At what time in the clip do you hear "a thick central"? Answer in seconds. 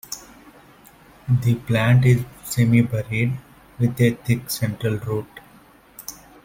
4.01-4.97